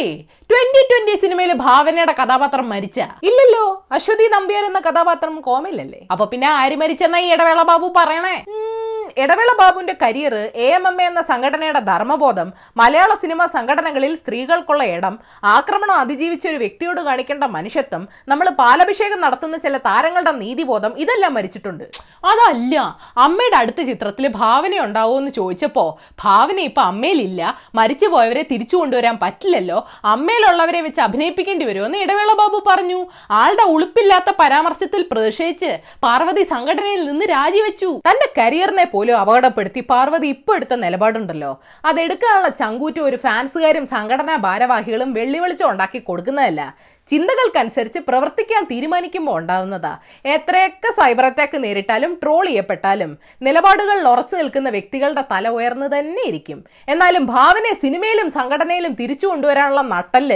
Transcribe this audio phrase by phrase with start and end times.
[0.00, 0.10] Three
[0.50, 2.98] twenty twenty സിനിമയിൽ ഭാവനയുടെ കഥാപാത്രം മരിച്ച?
[3.28, 3.64] ഇല്ലല്ലോ.
[3.96, 8.36] അശ്വതി നമ്പ്യാർ എന്ന കഥാപാത്രം കോമയിലല്ലേ അപ്പൊ പിന്നെ ആര് മരിച്ചെന്ന ഈ ഇടവേള ബാബു പറയണേ?
[9.16, 15.18] ഇടവേള ബാബുവിന്റെ career A M M A എന്ന സംഘടനയുടെ ധർമ്മബോധം മലയാള സിനിമാ സംഘടനകളിൽ സ്ത്രീകൾക്കുള്ള ഇടം
[15.44, 21.84] ആക്രമണം അതിജീവിച്ച ഒരു വ്യക്തിയോട് കാണിക്കേണ്ട മനുഷ്യത്വം നമ്മൾ പാലഭിഷേകം നടത്തുന്ന ചില താരങ്ങളുടെ നീതിബോധം ഇതെല്ലാം മരിച്ചിട്ടുണ്ട്.
[22.32, 27.56] അതല്ല അമ്മയുടെ അടുത്ത ചിത്രത്തിൽ ഭാവന ഉണ്ടാവോ എന്ന് ചോദിച്ചപ്പോ ഭാവന ഇപ്പൊ അമ്മയിലില്ല.
[27.74, 29.86] മരിച്ചു പോയവരെ തിരിച്ചു കൊണ്ടുവരാൻ പറ്റില്ലല്ലോ.
[30.04, 33.06] അമ്മയിലുള്ളവരെ വെച്ച് അഭിനയിപ്പിക്കേണ്ടി വരുമോ എന്ന് ഇടവേള ബാബു പറഞ്ഞു.
[33.30, 38.00] ആളുടെ ഉളുപ്പില്ലാത്ത പരാമർശത്തിൽ പ്രതിഷേധിച്ച് പാർവതി സംഘടനയിൽ നിന്ന് രാജിവെച്ചു.
[38.10, 41.52] തന്റെ കരിയറിനെ പോലും അപകടപ്പെടുത്തി പാർവതി ഇപ്പൊ എടുത്ത നിലപാടുണ്ടല്ലോ.
[41.90, 46.62] അതെടുക്കാനുള്ള ചങ്കൂറ്റം ഒരു ഫാൻസുകാരും സംഘടനാ ഭാരവാഹികളും വെള്ളി വെളിച്ചം ഉണ്ടാക്കി കൊടുക്കുന്നതല്ല.
[47.10, 49.92] ചിന്തകൾക്കനുസരിച്ച് പ്രവർത്തിക്കാൻ തീരുമാനിക്കുമ്പോൾ ഉണ്ടാവുന്നതാ.
[50.34, 53.10] എത്രയൊക്കെ സൈബർ അറ്റാക്ക് നേരിട്ടാലും ട്രോൾ ചെയ്യപ്പെട്ടാലും
[53.46, 56.58] നിലപാടുകളിൽ ഉറച്ചു നിൽക്കുന്ന വ്യക്തികളുടെ തല ഉയർന്നു തന്നെ ഇരിക്കും.
[56.92, 60.28] എന്നാലും ഭാവനെ സിനിമയിലും സംഘടനയിലും തിരിച്ചു കൊണ്ടുവരാനുള്ള നട്ടൽ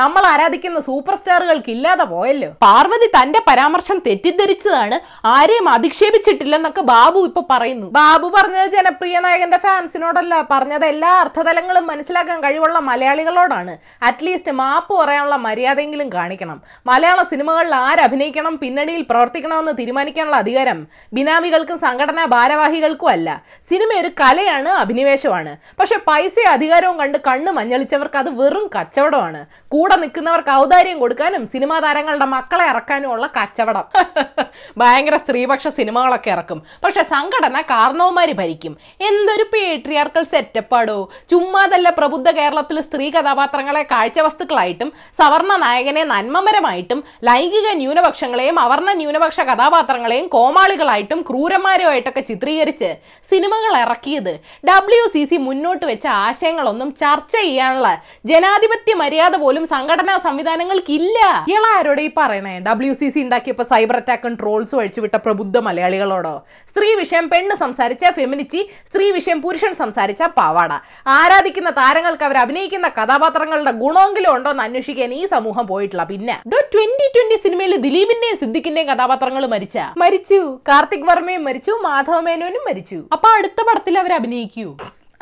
[0.00, 2.50] നമ്മൾ ആരാധിക്കുന്ന സൂപ്പർ സ്റ്റാറുകൾക്ക് ഇല്ലാതെ പോയല്ലോ.
[2.66, 4.96] പാർവതി തന്റെ പരാമർശം തെറ്റിദ്ധരിച്ചതാണ്
[5.34, 7.86] ആരെയും അധിക്ഷേപിച്ചിട്ടില്ലെന്നൊക്കെ ബാബു ഇപ്പൊ പറയുന്നു.
[7.98, 13.74] ബാബു പറഞ്ഞത് ജനപ്രിയ നായകന്റെ ഫാൻസിനോടല്ല പറഞ്ഞത് എല്ലാ അർത്ഥതലങ്ങളും മനസ്സിലാക്കാൻ കഴിവുള്ള മലയാളികളോടാണ്.
[14.08, 16.58] അറ്റ്ലീസ്റ്റ് മാപ്പ് പറയാനുള്ള മര്യാദയെങ്കിലും കാണിക്കണം.
[16.86, 20.78] മലയാള സിനിമകളിൽ ആരഭിനയിക്കണം പിന്നണിയിൽ പ്രവർത്തിക്കണമെന്ന് തീരുമാനിക്കാനുള്ള അധികാരം
[21.18, 23.28] ബിനാമികൾക്കും സംഘടനാ ഭാരവാഹികൾക്കും അല്ല.
[23.70, 25.52] സിനിമ ഒരു കലയാണ് അഭിനിവേശമാണ്.
[25.80, 29.40] പക്ഷെ പൈസ അധികാരവും കണ്ട് കണ്ണ് മഞ്ഞളിച്ചവർക്ക് അത് വെറും കച്ചവടമാണ്.
[29.74, 33.84] കൂടെ നിൽക്കുന്നവർക്ക് ഔദാര്യം കൊടുക്കാനും സിനിമാ താരങ്ങളുടെ മക്കളെ ഇറക്കാനും ഉള്ള കച്ചവടം.
[34.80, 36.58] ഭയങ്കര സ്ത്രീപക്ഷ സിനിമകളൊക്കെ ഇറക്കും.
[36.84, 38.74] പക്ഷെ സംഘടന കാരണവന്മാര് ഭരിക്കും.
[39.08, 40.98] എന്തൊരു പേട്രിയാർക്കൽ സെറ്റപ്പാടോ
[41.30, 51.20] ചുമ്മാതല്ല പ്രബുദ്ധ കേരളത്തിൽ സ്ത്രീ കഥാപാത്രങ്ങളെ കാഴ്ചവസ്തുക്കളായിട്ടും സവർണ നായകനെ നന്മമരമായിട്ടും ലൈംഗിക ന്യൂനപക്ഷങ്ങളെയും അവർണ ന്യൂനപക്ഷ കഥാപാത്രങ്ങളെയും കോമാളികളായിട്ടും
[51.28, 52.90] ക്രൂരന്മാരുമായിട്ടൊക്കെ ചിത്രീകരിച്ച്
[53.30, 54.32] സിനിമകൾ ഇറക്കിയത്.
[54.70, 57.88] ഡബ്ല്യു സി സി മുന്നോട്ട് വെച്ച ആശയങ്ങളൊന്നും ചർച്ച ചെയ്യാനുള്ള
[58.32, 61.18] ജനാധിപത്യ മര്യാദ പോലും സംഘടനാ സംവിധാനങ്ങൾക്കില്ല.
[61.52, 62.54] ഇയാളാരോടെ ഈ പറയണേ?
[62.68, 66.34] ഡബ്ല്യു സി സി ഉണ്ടാക്കിയപ്പോ സൈബർ അറ്റാക്കും ട്രോൾസും അഴിച്ചുവിട്ട പ്രബുദ്ധ മലയാളികളോടോ?
[66.70, 70.72] സ്ത്രീ വിഷയം പെണ്ണ് സംസാരിച്ച ഫെമിനിറ്റി സ്ത്രീ വിഷയം പുരുഷൻ സംസാരിച്ച പാവാട.
[71.18, 76.34] ആരാധിക്കുന്ന താരങ്ങൾക്ക് അവർ അഭിനയിക്കുന്ന കഥാപാത്രങ്ങളുടെ ഗുണമെങ്കിലും ഉണ്ടോ എന്ന് അന്വേഷിക്കാൻ ഈ സമൂഹം പോയിട്ടില്ല പിന്നെ
[76.74, 79.78] ട്വന്റി ട്വന്റി സിനിമയിൽ ദിലീപിന്റെയും സിദ്ദിഖിന്റെയും കഥാപാത്രങ്ങൾ മരിച്ച.
[79.96, 80.40] മരിച്ചു.
[80.68, 81.72] കാർത്തിക് വർമ്മയും മരിച്ചു.
[81.86, 82.98] മാധവ മേനോനും മരിച്ചു.
[83.12, 84.68] അപ്പൊ അടുത്ത പടത്തിൽ അവർ അഭിനയിക്കൂ.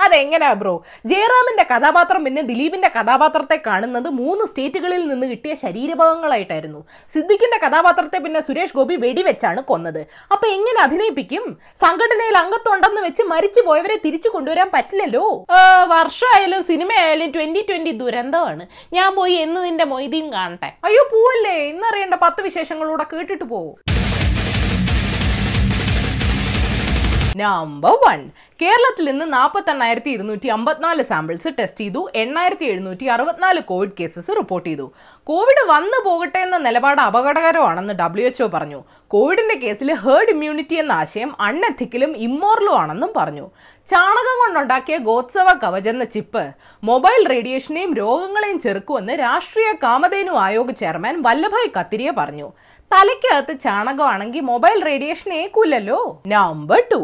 [0.04, 0.72] അതെങ്ങനെയാ ബ്രോ?
[1.10, 6.80] ജയറാമിന്റെ കഥാപാത്രം പിന്നെ ദിലീപിന്റെ കഥാപാത്രത്തെ കാണുന്നത് മൂന്ന് സ്റ്റേറ്റുകളിൽ നിന്ന് കിട്ടിയ ശരീരഭാഗങ്ങളായിട്ടായിരുന്നു.
[7.14, 10.02] സിദ്ദിഖിന്റെ കഥാപാത്രത്തെ പിന്നെ സുരേഷ് ഗോപി വെടിവെച്ചാണ് കൊന്നത്.
[10.34, 11.46] അപ്പൊ എങ്ങനെ അഭിനയിപ്പിക്കും?
[11.84, 15.24] സംഘടനയിൽ അംഗത്വം ഉണ്ടെന്ന് വെച്ച് മരിച്ചു പോയവരെ തിരിച്ചു കൊണ്ടുവരാൻ പറ്റില്ലല്ലോ?
[15.94, 18.66] വർഷമായാലും സിനിമയായാലും ട്വന്റി ട്വന്റി ദുരന്തമാണ്.
[18.98, 20.70] ഞാൻ പോയി എന്ന് നിന്റെ മൊയ്തീൻ കാണട്ടെ.
[20.88, 21.56] അയ്യോ പോവല്ലേ?
[21.72, 23.76] ഇന്നറിയേണ്ട പത്ത് വിശേഷങ്ങളൂടെ കേട്ടിട്ട് പോവും.
[27.36, 28.30] നമ്പർ വൺ
[28.62, 32.10] കേരളത്തിൽ നിന്ന് നാൽപ്പത്തി എണ്ണായിരത്തി ഇരുന്നൂറ്റി അമ്പത്തിനാല് സാമ്പിൾസ് ടെസ്റ്റ് ചെയ്തു.
[32.14, 34.92] എണ്ണായിരത്തി എഴുന്നൂറ്റി അറുപത്തിനാല് കോവിഡ് കേസസ് റിപ്പോർട്ട് ചെയ്തു.
[35.24, 38.84] കോവിഡ് വന്നു പോകട്ടെ എന്ന നിലപാട് അപകടകരമാണെന്ന് ഡബ്ല്യു എച്ച്ഒ പറഞ്ഞു.
[39.08, 43.50] കോവിഡിന്റെ കേസിൽ ഹേർഡ് ഇമ്മ്യൂണിറ്റി എന്ന ആശയം അൺഎത്തിക്കലും ഇമ്മോറലും ആണെന്നും പറഞ്ഞു.
[43.90, 46.52] ചാണകം കൊണ്ടുണ്ടാക്കിയ ഗോത്സവ കവച് എന്ന ചിപ്പ്
[46.84, 52.52] മൊബൈൽ റേഡിയേഷനെയും രോഗങ്ങളെയും ചെറുക്കുമെന്ന് രാഷ്ട്രീയ കാമധേനു ആയോഗ് ചെയർമാൻ വല്ലഭായ് കത്തിരിയ പറഞ്ഞു.
[52.94, 56.20] തലയ്ക്കകത്ത് ചാണകമാണെങ്കിൽ മൊബൈൽ റേഡിയേഷൻ ഏക്കൂലല്ലോ?
[56.34, 57.00] നമ്പർ ടു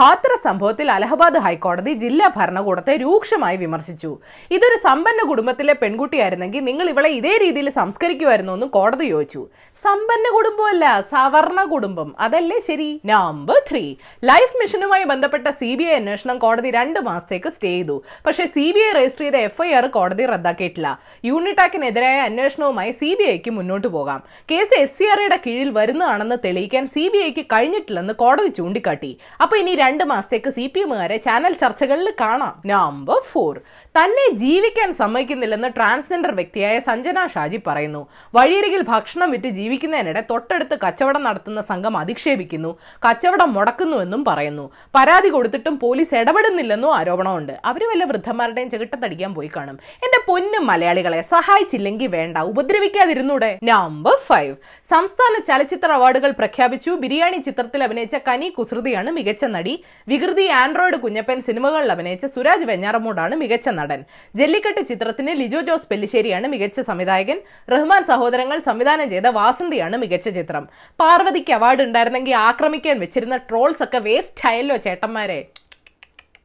[0.00, 4.10] ഹാത്ര സംഭവത്തിൽ അലഹബാദ് ഹൈക്കോടതി ജില്ലാ ഭരണകൂടത്തെ രൂക്ഷമായി വിമർശിച്ചു.
[4.56, 9.42] ഇതൊരു സമ്പന്ന കുടുംബത്തിലെ പെൺകുട്ടിയായിരുന്നെങ്കിൽ നിങ്ങൾ ഇവളെ ഇതേ രീതിയിൽ സംസ്കരിക്കുമായിരുന്നു എന്ന് കോടതി ചോദിച്ചു.
[9.84, 12.08] സമ്പന്ന കുടുംബമല്ല സവർണ കുടുംബം.
[12.20, 12.90] അതല്ലേ ശരി?
[13.12, 13.84] നമ്പർ ത്രീ
[14.30, 18.02] ലൈഫ് മിഷനുമായി ബന്ധപ്പെട്ട സി ബി ഐ അന്വേഷണം കോടതി രണ്ട് മാസത്തേക്ക് സ്റ്റേ ചെയ്തു.
[18.26, 20.90] പക്ഷേ സി ബി ഐ രജിസ്റ്റർ ചെയ്ത എഫ്ഐആർ കോടതി റദ്ദാക്കിയിട്ടില്ല.
[21.30, 24.22] യൂണിടാക്കിനെതിരായ അന്വേഷണവുമായി സി ബി ഐക്ക് മുന്നോട്ട് പോകാം.
[24.50, 29.08] കേസ് എഫ് സി ആർഐയുടെ കീഴിൽ വരുന്നതാണെന്ന് തെളിയിക്കാൻ സി ബി ഐക്ക് കഴിഞ്ഞിട്ടില്ലെന്ന് കോടതി ചൂണ്ടിക്കാട്ടി.
[29.42, 32.54] അപ്പൊ ഇനി രണ്ട് മാസത്തേക്ക് സി പി എമ്മുകാരെ ചാനൽ ചർച്ചകളിൽ കാണാം.
[32.72, 33.54] നമ്പർ ഫോർ
[33.98, 38.02] തന്നെ ജീവിക്കാൻ സമ്മതിക്കുന്നില്ലെന്ന് ട്രാൻസ്ജെൻഡർ വ്യക്തിയായ സഞ്ജന ഷാജി പറയുന്നു.
[38.38, 42.70] വഴിയരികിൽ ഭക്ഷണം വിറ്റ് ജീവിക്കുന്നതിനിടെ തൊട്ടടുത്ത് കച്ചവടം നടത്തുന്ന സംഘം അധിക്ഷേപിക്കുന്നു.
[43.06, 44.66] കച്ചവടം മുടക്കുന്നുവെന്നും പറയുന്നു.
[44.98, 47.54] പരാതി കൊടുത്തിട്ടും പോലീസ് ഇടപെടുന്നില്ലെന്നും ആരോപണമുണ്ട്.
[47.72, 49.78] അവർ വല്ല വൃദ്ധന്മാരുടെയും ചെകിട്ടത്തടിക്കാൻ പോയി കാണും.
[50.06, 52.36] എന്റെ പൊന്നും മലയാളികളെ സഹായിച്ചില്ലെങ്കിൽ വേണ്ട.
[52.52, 53.52] ഉപദ്രവിക്കാതിരുന്നൂടെ.
[53.72, 54.54] നമ്പർ ഫൈവ്
[55.48, 56.90] ചലച്ചിത്ര അവാർഡുകൾ പ്രഖ്യാപിച്ചു.
[57.02, 59.74] ബിരിയാണി ചിത്രത്തിൽ അഭിനയിച്ച കനി കുസൃതിയാണ് മികച്ച നടി.
[60.10, 64.00] വികൃതി ആൻഡ്രോയിഡ് കുഞ്ഞപ്പൻ സിനിമകളിൽ അഭിനയിച്ച സുരാജ് വെഞ്ഞാറമൂടാണ് മികച്ച നടൻ.
[64.40, 67.40] ജല്ലിക്കെട്ട് ചിത്രത്തിന് ലിജോ ജോസ് പെല്ലിശ്ശേരിയാണ് മികച്ച സംവിധായകൻ.
[67.74, 70.66] റഹ്മാൻ സഹോദരങ്ങൾ സംവിധാനം ചെയ്ത വാസന്തിയാണ് മികച്ച ചിത്രം.
[71.02, 75.40] പാർവതിക്ക് അവാർഡ് ഉണ്ടായിരുന്നെങ്കിൽ ആക്രമിക്കാൻ വെച്ചിരുന്ന ട്രോൾസ് ഒക്കെ വേസ്റ്റ് ആയല്ലോ ചേട്ടന്മാരെ.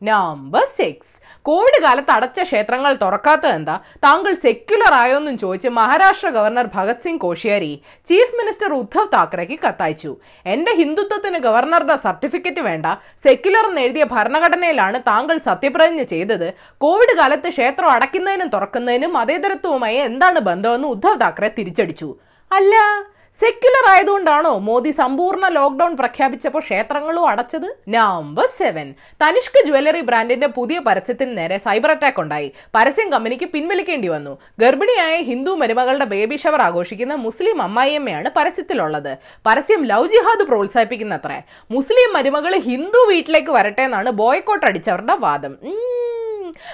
[0.09, 3.75] നമ്പർ സിക്സ് കോവിഡ് കാലത്ത് അടച്ച ക്ഷേത്രങ്ങൾ തുറക്കാത്തത് എന്താ?
[4.05, 10.11] താങ്കൾ സെക്യുലർ ആയോന്നും ചോദിച്ച് Maharashtra governor Bhagat Singh Koshyari chief minister Uddhav താക്കറെക്ക് കത്തയച്ചു.
[10.45, 12.85] എന്റെ ഹിന്ദുത്വത്തിന് ഗവർണറുടെ സർട്ടിഫിക്കറ്റ് വേണ്ട.
[13.27, 16.47] സെക്യുലർ എന്ന് എഴുതിയ ഭരണഘടനയിലാണ് താങ്കൾ സത്യപ്രതിജ്ഞ ചെയ്തത്.
[16.77, 22.15] കോവിഡ് കാലത്ത് ക്ഷേത്രം അടയ്ക്കുന്നതിനും തുറക്കുന്നതിനും മതേതരത്വവുമായി എന്താണ് ബന്ധമെന്ന് ഉദ്ധവ് താക്കറെ തിരിച്ചടിച്ചു.
[22.51, 22.75] അല്ല
[23.39, 27.67] സെക്യുലർ ആയതുകൊണ്ടാണോ മോദി സമ്പൂർണ ലോക്ക്ഡൌൺ പ്രഖ്യാപിച്ചപ്പോൾ ക്ഷേത്രങ്ങളും അടച്ചത്?
[27.89, 28.93] നമ്പർ സെവൻ
[29.23, 32.51] തനിഷ്ക ജ്വല്ലറി ബ്രാൻഡിന്റെ പുതിയ പരസ്യത്തിന് നേരെ സൈബർ അറ്റാക്ക് ഉണ്ടായി.
[32.75, 34.37] പരസ്യം കമ്പനിക്ക് പിൻവലിക്കേണ്ടി വന്നു.
[34.59, 39.11] ഗർഭിണിയായ ഹിന്ദു മരുമകളുടെ ബേബി ഷവർ ആഘോഷിക്കുന്ന മുസ്ലിം അമ്മായിയമ്മയാണ് പരസ്യത്തിലുള്ളത്.
[39.45, 41.41] പരസ്യം ലവ് ജിഹാദ് പ്രോത്സാഹിപ്പിക്കുന്നത്രേ.
[41.71, 45.55] മുസ്ലിം മരുമകൾ ഹിന്ദു വീട്ടിലേക്ക് വരട്ടെ എന്നാണ് ബോയ്ക്കോട്ട് അടിച്ചവരുടെ വാദം.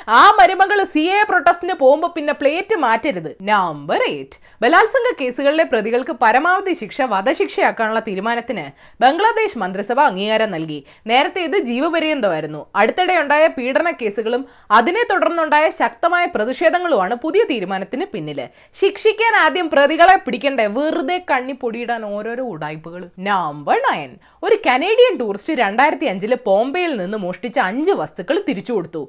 [0.07, 3.31] ആ മരുമകൾ സി എ പ്രൊട്ടസ്റ്റിന് പോകുമ്പോ പിന്നെ പ്ലേറ്റ് മാറ്റരുത്.
[3.41, 8.65] നമ്പർ എയ്റ്റ് ബലാത്സംഗ കേസുകളിലെ പ്രതികൾക്ക് പരമാവധി ശിക്ഷ വധശിക്ഷയാക്കാനുള്ള തീരുമാനത്തിന്
[9.01, 10.79] ബംഗ്ലാദേശ് മന്ത്രിസഭ അംഗീകാരം നൽകി.
[11.07, 12.65] നേരത്തെ ഇത് ജീവപര്യന്തമായിരുന്നു.
[12.75, 18.39] അടുത്തിടെ ഉണ്ടായ പീഡന കേസുകളും അതിനെ തുടർന്നുണ്ടായ ശക്തമായ പ്രതിഷേധങ്ങളുമാണ് പുതിയ തീരുമാനത്തിന് പിന്നിൽ.
[18.79, 20.65] ശിക്ഷിക്കാൻ ആദ്യം പ്രതികളെ പിടിക്കണ്ടേ?
[20.77, 24.11] വെറുതെ കണ്ണി പൊടിയിടാൻ ഓരോരോ ഉടായ്പകൾ നമ്പർ നയൻ
[24.43, 29.01] ഒരു കനേഡിയൻ ടൂറിസ്റ്റ് രണ്ടായിരത്തി അഞ്ചിൽ ബോംബെയിൽ നിന്ന് മോഷ്ടിച്ച അഞ്ച് വസ്തുക്കൾ തിരിച്ചു കൊടുത്തു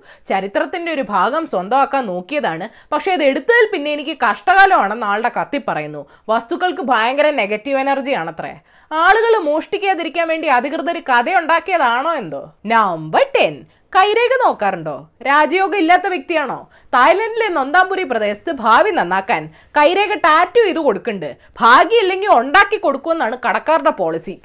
[0.68, 2.66] ചരിത്രത്തിന്റെ ഒരു ഭാഗം സ്വന്തമാക്കാൻ നോക്കിയതാണ്.
[2.92, 6.02] പക്ഷെ ഇത് എടുത്തതിൽ പിന്നെ എനിക്ക് കഷ്ടകാലമാണെന്ന് ആളുടെ കത്തി പറയുന്നു.
[6.28, 8.52] വസ്തുക്കൾക്ക് ഭയങ്കര നെഗറ്റീവ് എനർജി ആണത്രേ.
[8.90, 12.42] ആളുകൾ മോഷ്ടിക്കാതിരിക്കാൻ വേണ്ടി അധികൃതർ കഥയുണ്ടാക്കിയതാണോ എന്തോ?
[12.74, 13.56] നമ്പർ ടെൻ
[13.96, 14.96] കൈരേഖ നോക്കാറുണ്ടോ?
[15.28, 16.58] രാജയോഗം ഇല്ലാത്ത വ്യക്തിയാണോ?
[16.94, 19.42] തായ്ലൻഡിലെ നൊന്താംപുരി പ്രദേശത്ത് ഭാവി നന്നാക്കാൻ
[19.78, 21.30] കൈരേഖ ടാറ്റു ചെയ്ത് കൊടുക്കുന്നുണ്ട്.
[21.60, 24.36] ഭാഗ്യമില്ലെങ്കിൽ ഉണ്ടാക്കി കൊടുക്കുമെന്നാണ് കടക്കാരുടെ പോളിസി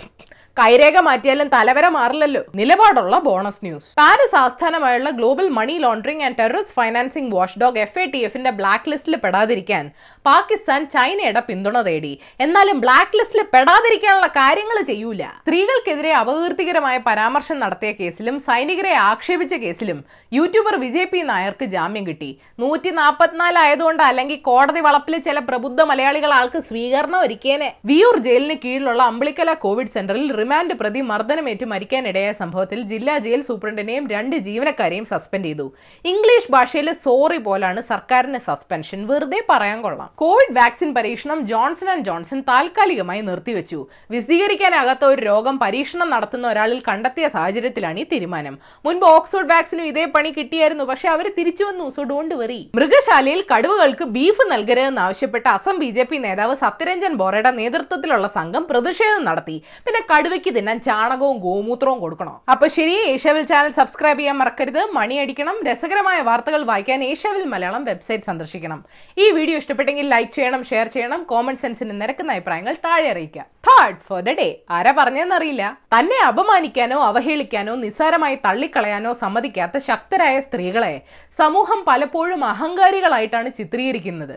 [0.59, 2.41] കൈരേഖ മാറ്റിയാലും തലവര മാറില്ലല്ലോ.
[2.59, 3.87] നിലപാടുള്ള ബോണസ് ന്യൂസ്.
[3.99, 9.15] പാരീസ് ആസ്ഥാനമായുള്ള global money laundering and terrorist financing watchdog F A T എഫിന്റെ ബ്ലാക്ക് ലിസ്റ്റിൽ
[9.23, 9.85] പെടാതിരിക്കാൻ
[10.27, 12.11] പാകിസ്ഥാൻ ചൈനയുടെ പിന്തുണ തേടി.
[12.45, 15.23] എന്നാലും ബ്ലാക്ക് ലിസ്റ്റിൽ പെടാതിരിക്കാനുള്ള കാര്യങ്ങൾ ചെയ്യൂല.
[15.41, 19.99] സ്ത്രീകൾക്കെതിരെ അപകീർത്തികരമായ പരാമർശം നടത്തിയ കേസിലും സൈനികരെ ആക്ഷേപിച്ച കേസിലും
[20.37, 22.31] യൂട്യൂബർ വിജയ് പി നായർക്ക് ജാമ്യം കിട്ടി.
[22.59, 27.71] നൂറ്റി നാൽപ്പത്തിനാല് ആയതുകൊണ്ട് അല്ലെങ്കിൽ കോടതി വളപ്പിൽ ചില പ്രബുദ്ധ മലയാളികൾ ആൾക്ക് സ്വീകരണം ഒരുക്കിയേനെ.
[27.91, 34.35] വിയൂർ ജയിലിന് കീഴിലുള്ള അമ്പിളിക്കല കോവിഡ് സെന്ററിൽ റിമാൻഡ് പ്രതി മർദ്ദനമേറ്റ് മരിക്കാനിടയായ സംഭവത്തിൽ ജില്ലാ ജയിൽ സൂപ്രണ്ടിനെയും രണ്ട്
[34.47, 35.67] ജീവനക്കാരെയും സസ്പെൻഡ് ചെയ്തു.
[36.11, 40.09] ഇംഗ്ലീഷ് ഭാഷയിൽ സോറി പോലാണ് സർക്കാരിന്റെ സസ്പെൻഷൻ വെറുതെ പറയാൻ കൊള്ളാം.
[40.21, 43.79] കോവിഡ് വാക്സിൻ പരീക്ഷണം ജോൺസൺ ആൻഡ് ജോൺസൺ താൽക്കാലികമായി നിർത്തിവെച്ചു.
[44.13, 48.55] വിശദീകരിക്കാനാകാത്ത ഒരു രോഗം പരീക്ഷണം നടത്തുന്ന ഒരാളിൽ കണ്ടെത്തിയ സാഹചര്യത്തിലാണ് ഈ തീരുമാനം.
[48.87, 54.07] മുൻപ് ഓക്സ്ഫോർഡ് വാക്സിനും ഇതേ പണി കിട്ടിയായിരുന്നു പക്ഷെ അവർ തിരിച്ചു വന്നു സോ ഡോണ്ട് വെറി മൃഗശാലയിൽ കടുവകൾക്ക്
[54.17, 59.57] ബീഫ് നൽകരുതെന്ന് ആവശ്യപ്പെട്ട അസം ബി നേതാവ് സത്യരഞ്ജൻ ബോറയുടെ നേതൃത്വത്തിലുള്ള സംഘം പ്രതിഷേധം നടത്തി.
[59.85, 60.01] പിന്നെ
[60.33, 62.35] കടുവയ്ക്ക് തിന്നാൻ ചാണകവും ഗോമൂത്രവും കൊടുക്കണം.
[62.53, 64.79] അപ്പൊ ശരി ഏഷ്യാവിൽ ചാനൽ സബ്സ്ക്രൈബ് ചെയ്യാൻ മറക്കരുത്.
[64.97, 65.57] മണി അടിക്കണം.
[65.67, 68.79] രസകരമായ വാർത്തകൾ വായിക്കാൻ ഏഷ്യാവിൽ മലയാളം വെബ്സൈറ്റ് സന്ദർശിക്കണം.
[69.23, 73.45] ഈ വീഡിയോ ഇഷ്ടപ്പെട്ടെങ്കിൽ ലൈക്ക് ചെയ്യണം ഷെയർ ചെയ്യണം കോമൺ സെൻസിന് നിരക്കുന്ന അഭിപ്രായങ്ങൾ താഴെ അറിയിക്കുക.
[73.69, 74.47] തേർഡ് ഫോർ ദ ഡേ
[74.77, 75.63] ആരാ പറഞ്ഞെന്നറിയില്ല
[75.95, 80.95] തന്നെ അപമാനിക്കാനോ അവഹേളിക്കാനോ നിസ്സാരമായി തള്ളിക്കളയാനോ സമ്മതിക്കാത്ത ശക്തരായ സ്ത്രീകളെ
[81.41, 84.35] സമൂഹം പലപ്പോഴും അഹങ്കാരികളായിട്ടാണ് ചിത്രീകരിക്കുന്നത്.